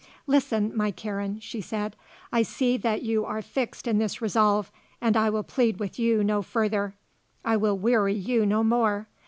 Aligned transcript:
"Listen, 0.25 0.75
my 0.75 0.89
Karen," 0.89 1.39
she 1.39 1.61
said. 1.61 1.95
"I 2.33 2.41
see 2.41 2.75
that 2.75 3.03
you 3.03 3.23
are 3.23 3.43
fixed 3.43 3.87
in 3.87 3.99
this 3.99 4.19
resolve 4.19 4.71
and 4.99 5.15
I 5.15 5.29
will 5.29 5.43
plead 5.43 5.77
with 5.79 5.99
you 5.99 6.23
no 6.23 6.41
further. 6.41 6.95
I 7.45 7.55
will 7.57 7.77
weary 7.77 8.15
you 8.15 8.43
no 8.47 8.63
more. 8.63 9.07